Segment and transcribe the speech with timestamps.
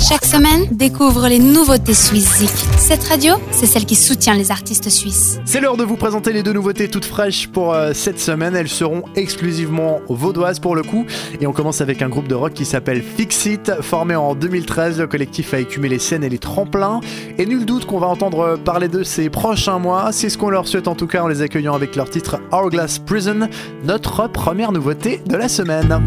[0.00, 2.42] Chaque semaine, découvre les nouveautés suisses
[2.78, 5.38] Cette radio, c'est celle qui soutient les artistes suisses.
[5.44, 8.56] C'est l'heure de vous présenter les deux nouveautés toutes fraîches pour euh, cette semaine.
[8.56, 11.04] Elles seront exclusivement vaudoises pour le coup.
[11.42, 13.70] Et on commence avec un groupe de rock qui s'appelle Fixit.
[13.82, 17.00] Formé en 2013, le collectif a écumé les scènes et les tremplins.
[17.36, 20.12] Et nul doute qu'on va entendre parler d'eux ces prochains mois.
[20.12, 22.98] C'est ce qu'on leur souhaite en tout cas en les accueillant avec leur titre Hourglass
[23.00, 23.48] Prison,
[23.84, 26.00] notre première nouveauté de la semaine.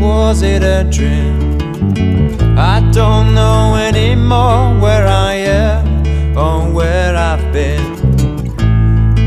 [0.00, 1.58] Was it a dream?
[2.58, 7.84] I don't know anymore where I am or where I've been.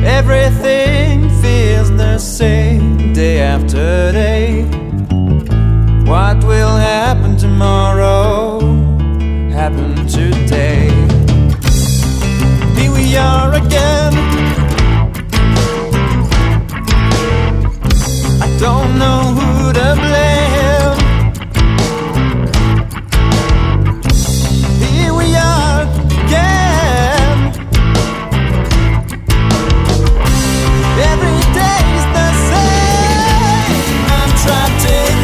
[0.04, 4.64] Everything feels the same day after day.
[6.06, 8.60] What will happen tomorrow?
[9.52, 10.90] Happen today.
[12.76, 14.23] Here we are again.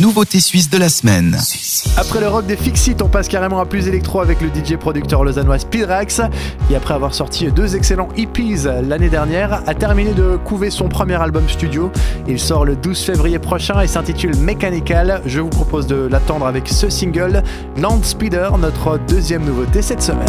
[0.00, 1.36] Nouveauté suisse de la semaine.
[1.96, 5.22] Après le rock des Fixit, on passe carrément à plus électro avec le DJ producteur
[5.22, 6.20] lausannois Speedrax,
[6.66, 11.14] qui après avoir sorti deux excellents EPs l'année dernière, a terminé de couver son premier
[11.14, 11.92] album studio.
[12.26, 15.22] Il sort le 12 février prochain et s'intitule Mechanical.
[15.26, 17.44] Je vous propose de l'attendre avec ce single,
[17.76, 20.26] Land Speeder, notre deuxième nouveauté cette semaine.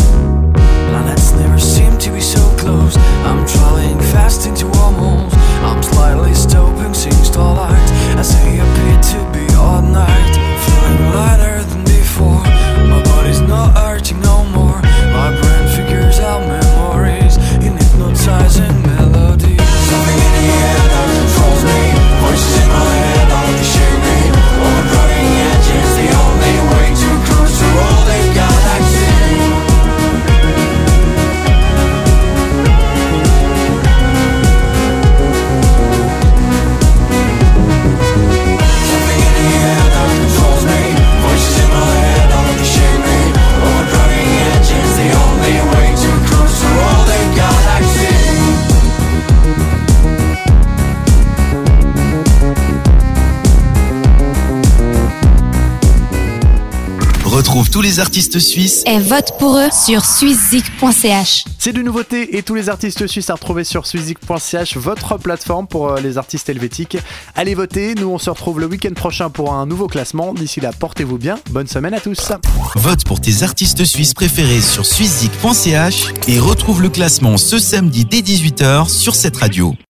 [57.35, 61.43] Retrouve tous les artistes suisses et vote pour eux sur swisszik.ch.
[61.59, 65.89] C'est de nouveautés et tous les artistes suisses à retrouver sur swisszik.ch, votre plateforme pour
[65.89, 66.97] euh, les artistes helvétiques.
[67.35, 70.33] Allez voter, nous on se retrouve le week-end prochain pour un nouveau classement.
[70.33, 72.31] D'ici là, portez-vous bien, bonne semaine à tous.
[72.75, 78.21] Vote pour tes artistes suisses préférés sur swisszik.ch et retrouve le classement ce samedi dès
[78.21, 79.75] 18h sur cette radio.